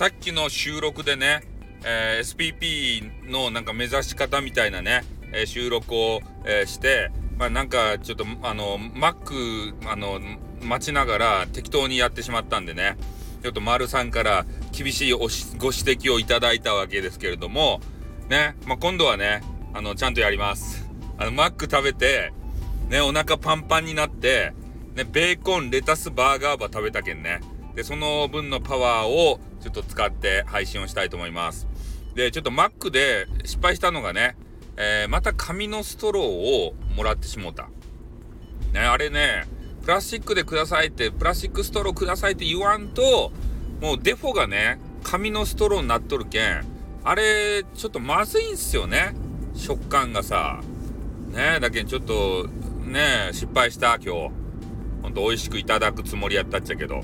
[0.00, 1.42] さっきの収録でね、
[1.84, 10.18] えー、SPP のなんか目指し方みたいなね、えー、収録を、えー、して、まあなんかちょっとあの、Mac、あの、
[10.62, 12.96] 待ちながら適当にやってしまったんでね、
[13.42, 17.82] ちょっと丸さんから厳しいご指摘をいただいたわけですけれども、
[18.30, 19.42] ね、まあ今度はね、
[19.74, 20.88] あの、ちゃんとやります。
[21.18, 22.32] あの、マック食べて、
[22.88, 24.54] ね、お腹パンパンになって、
[24.94, 27.42] ね、ベーコン、レタス、バーガーバ食べたけんね。
[27.74, 31.68] で、その分のパワーをちょっと使って配信をしたいと思います。
[32.14, 34.36] で、ちょっと Mac で失敗したのがね、
[34.76, 37.68] えー、また紙のストローをもらってしもうた。
[38.72, 39.44] ね、あれね、
[39.82, 43.32] プラスチックでくださいって、プラスチックストローくださいって言わんと、
[43.80, 46.64] もうデフォがね、紙のストローになっとるけん、
[47.02, 49.14] あれ、ちょっとまずいんすよね。
[49.54, 50.60] 食感がさ。
[51.30, 52.48] ねだけんちょっと、
[52.84, 54.30] ね失敗した今日。
[55.02, 57.02] ほんと美味しくいただくつもりやったっちゃけど。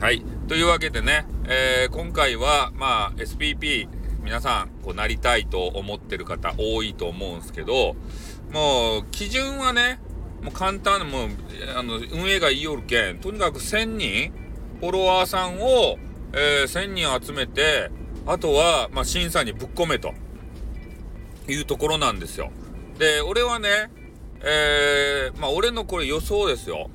[0.00, 0.22] はい。
[0.46, 3.88] というわけでね、えー、今回は、まあ、SPP、
[4.22, 7.96] 皆さん、こう、なりたいと思ってる方多いと思うんですけど、
[8.52, 9.98] もう、基準はね、
[10.40, 11.28] もう簡単、もう、
[11.76, 14.32] あの、運営が言いよるけん、とにかく1000人、
[14.78, 15.98] フォロワーさんを、
[16.32, 17.90] えー、1000人集めて、
[18.24, 20.14] あとは、まあ、審査にぶっ込めと、
[21.48, 22.52] いうところなんですよ。
[23.00, 23.90] で、俺はね、
[24.42, 26.88] えー、まあ、俺のこれ予想ですよ。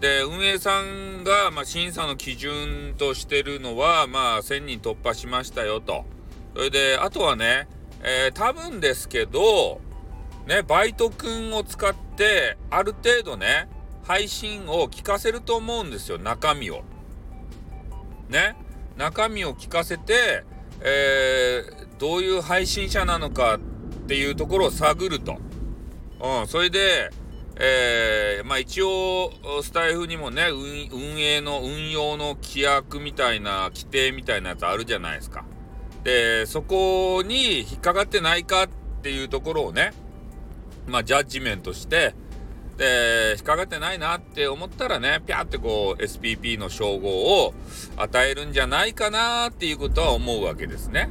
[0.00, 6.04] で、運営さんが、まあ、審査の基準としてるのは、まあ、1000人突破しましたよと。
[6.54, 7.68] それで、あとはね、
[8.02, 9.80] えー、多分ですけど、
[10.46, 13.68] ね、バイトくんを使って、ある程度ね、
[14.02, 16.82] 配信を聞かせると思うんですよ、中身を。
[18.28, 18.56] ね、
[18.96, 20.44] 中身を聞かせて、
[20.82, 23.58] えー、どういう配信者なのかっ
[24.06, 25.38] ていうところを探ると。
[26.20, 27.10] うん、それで、
[27.56, 35.44] えー、まあ一応、スタイフにもね、運営の、運用の規約みたいな、規定みたいなやつあるじゃないですか。
[36.02, 38.68] で、そこに引っかかってないかっ
[39.02, 39.92] ていうところをね、
[40.86, 42.14] まあジャッジメントして、
[42.76, 47.54] で、引っかかってないなって思ったらね、ぴゃってこう SPP の称号を
[47.96, 51.10] 与えるんじゃないかなっていうことは思うわけですね。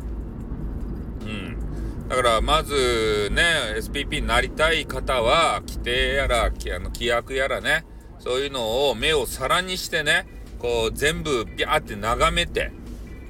[2.14, 3.42] だからまずね
[3.78, 7.86] SPP になりたい方は規定やらあの規約やらね
[8.20, 10.28] そういうのを目を皿にしてね
[10.60, 12.72] こう全部ビャーって眺めて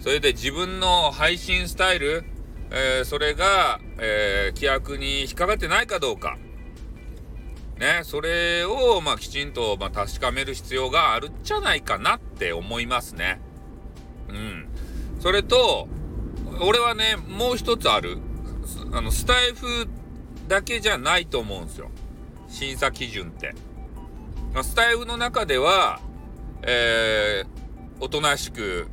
[0.01, 2.25] それで自分の配信スタイル、
[2.71, 6.37] えー、それが、えー、規約に引っかかってないかどうか。
[7.79, 13.39] ねそれをまあきちんと、まあ、確かめる必要があるんじゃないかなって思いますね。
[14.27, 14.67] うん。
[15.21, 15.87] それと
[16.59, 18.17] 俺はねもう一つある。
[18.91, 19.87] あの、スタイフ
[20.47, 21.89] だけじゃないと思うんですよ。
[22.47, 23.53] 審査基準って。
[24.53, 25.99] まあ、スタイフの中では、
[26.61, 28.87] えー、おとなしく、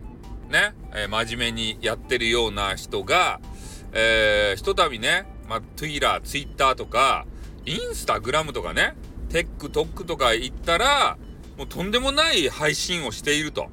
[0.48, 3.41] ね、えー、真面目にやってるような人が、
[3.92, 7.26] えー、ひとたびね、まあ、Twitter、Twitter とか、
[7.66, 8.94] インスタグラムとかね、
[9.28, 11.19] テック、トックとか行ったら、
[11.56, 13.69] もうとんでもない配信をしていると。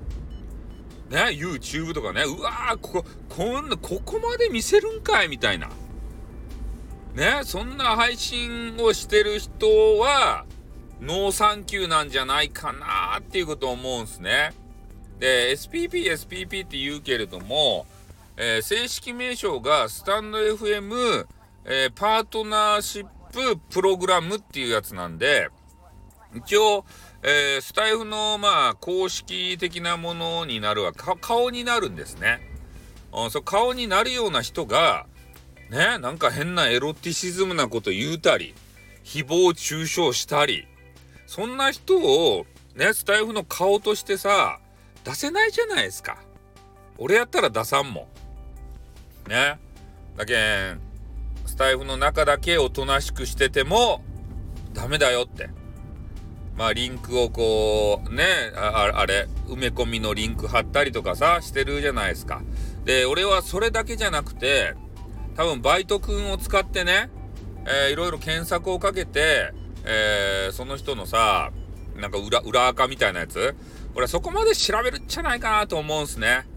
[1.09, 5.69] ね、YouTube とかね、うわー、ここ、こんな、ここまで見せるんかいみたいな。
[7.17, 10.45] ね、そんな配信をしてる人は、
[11.01, 14.53] ノーサンキューなんじゃないかなっていうことを思うんすね。
[15.17, 17.87] で、SPP、SPP って言うけれども、
[18.37, 21.25] えー、正式名称がスタンド FM、
[21.65, 25.49] えー、パートナーシッププログラムっていうやつなんで、
[26.35, 26.85] 一応、
[27.23, 32.47] えー、スタイフの、まあ、公式的なものになるは、顔になるんですね。
[33.11, 35.07] うん、そう顔になるような人が、
[35.69, 38.55] ね、なんか変なエロティシズムなこと言うたり、
[39.03, 40.67] 誹謗中傷したり、
[41.25, 42.45] そんな人を、
[42.75, 44.59] ね、スタイフの顔としてさ、
[45.03, 46.17] 出せないじゃないですか。
[46.97, 48.07] 俺やったら出さんも
[49.27, 49.29] ん。
[49.29, 49.59] ね。
[50.15, 50.79] だけん、
[51.45, 54.03] スタイフの中だけおとなしくしてても、
[54.73, 55.49] ダメだよって。
[56.55, 58.25] まあ、リンクをこう、ね、
[58.55, 62.41] ああれ、埋め込みのリンク貼ったりとかさ、してるじゃないですか。
[62.83, 64.73] で、俺はそれだけじゃなくて、
[65.37, 67.09] 多分バイトくんを使ってね、
[67.65, 69.53] えー、いろいろ検索をかけて、
[69.85, 71.51] えー、その人のさ、
[71.95, 73.55] なんか裏、裏垢みたいなやつ
[73.95, 76.47] 俺そこまで調べるんじゃないかなと思うんすね。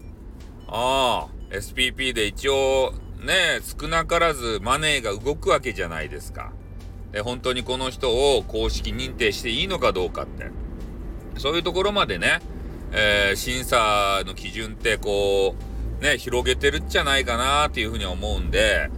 [0.67, 2.93] ああ、SPP で一応
[3.23, 6.51] ね、少なからずマネーが動くわけじゃないですか。
[7.11, 10.49] で、本当にこの人を公式認定していいのかどうかって。
[11.37, 12.39] そういうところまでね、
[12.91, 15.70] えー、審査の基準ってこう、
[16.01, 18.89] ね、広げてるんじゃないかなっていうふうに思うんで、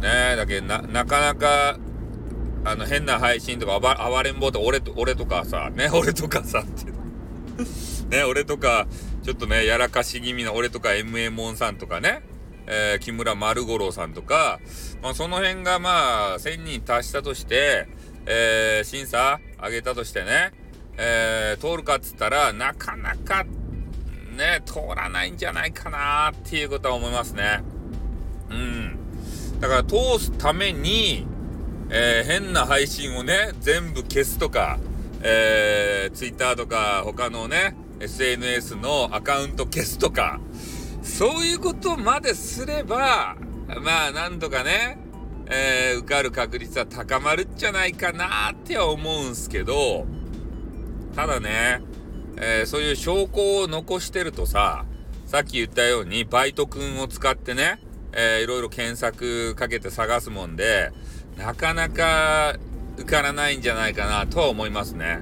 [0.00, 1.78] ね、だけどな、なかなか、
[2.64, 6.92] あの、変な配信とか、暴れん坊と俺と、俺とかさ、ね、 俺とかさって、
[8.14, 8.86] ね、俺とか、
[9.22, 12.20] ちょっとね、やらかし気味な俺とか MA モンさんとかね、
[12.66, 14.60] えー、木村丸五郎さんとか、
[15.02, 17.88] まあ、その辺がまあ、1000人達したとして、
[18.26, 20.52] えー、審査上げたとしてね、
[20.98, 23.46] えー、通るかっつったら、なかなか、
[24.38, 27.60] ね、通らないんじゃないかなっていうことは思いますね。
[28.48, 28.98] うん。
[29.60, 31.26] だから通すために、
[31.90, 34.78] えー、変な配信をね、全部消すとか、
[35.22, 40.40] えー、Twitter とか他のね、SNS のアカウント消すとか、
[41.02, 43.36] そういうことまですれば、
[43.82, 44.98] まあ、なんとかね、
[45.46, 50.06] えー、受かる確率は高まるんじゃないかなって思うんすけど、
[51.16, 51.80] ただね、
[52.40, 54.84] えー、そういう証拠を残してるとさ、
[55.26, 57.80] さっき言ったようにバイトくんを使ってね、
[58.12, 60.92] えー、いろいろ検索かけて探すもんで、
[61.36, 62.56] なかなか
[62.96, 65.20] 受からないんじゃないかなとは思いますね。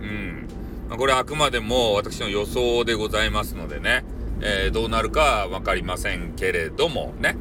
[0.00, 0.48] うん。
[0.88, 4.04] まあ、これあくまでも私の予想でございますのでね、
[4.40, 7.36] えー、どうなるかわかりませんけれどもね。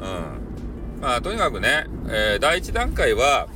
[0.00, 1.00] うん。
[1.00, 3.48] まあ、とにかくね、えー、第1段階は、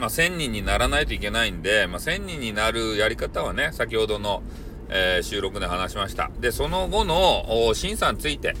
[0.00, 4.42] まあ、1000人にならないといけないんで、まあ、1000人になるやり方はね、先ほどの、
[4.88, 6.30] えー、収録で話しました。
[6.40, 8.56] で、その後の審査について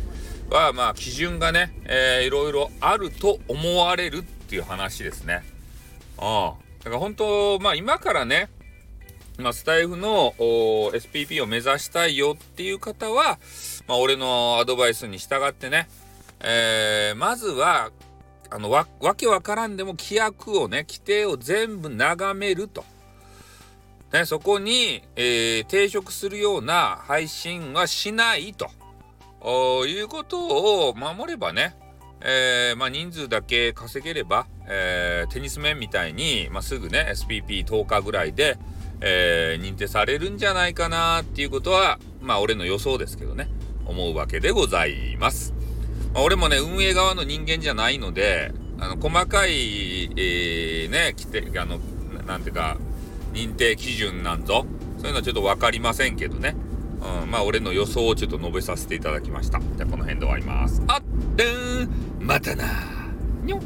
[0.50, 5.42] は、まあ、基準がね、えー、いろいろあると思われるっていう話ですね。
[6.18, 6.70] ああ。
[6.84, 8.50] だから本当、まあ、今からね、
[9.38, 13.38] まあ、スタイフの SPP を目指したいよっていう方は、
[13.88, 15.88] まあ、俺のアドバイスに従ってね、
[16.40, 17.90] えー、まずは、
[18.50, 18.86] あの、わ、
[19.16, 22.84] けわからんでも規約をね、規定を全部眺めると。
[24.12, 28.68] ね、そこに、えー、抵触するような配信はしないと。
[29.86, 31.76] いうことを守ればね、
[32.20, 38.58] えー、まあ、人数だけ稼げれば、えー、テニス面みたいに、まあ、すぐね、SPP10 日ぐらいで、
[39.00, 43.48] え、認定されるんじゃないかなっていうことは、まあ、俺の予想ですけどね、
[43.86, 45.54] 思うわけでございます。
[46.14, 51.78] 俺もね、運営側の人間じゃないので、あの、細かい、えー、ね、規定、あの、
[52.26, 52.78] なんていうか、
[53.32, 54.66] 認定基準なんぞ、
[54.98, 56.56] そういうのはちょっとわかりませんけどね。
[57.22, 59.60] うん、まあ、俺の予想をちょっと述べさせていただきました。
[59.60, 60.82] じゃあ、この辺で終わります。
[60.88, 61.02] あっ
[61.36, 62.64] てんまたな
[63.44, 63.60] にょ